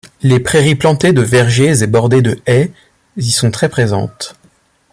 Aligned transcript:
Les 0.23 0.39
prairies 0.39 0.73
plantées 0.73 1.13
de 1.13 1.21
vergers 1.21 1.83
et 1.83 1.85
bordées 1.85 2.23
de 2.23 2.41
haies 2.47 2.71
y 3.17 3.29
sont 3.29 3.51
très 3.51 3.69
présentes. 3.69 4.35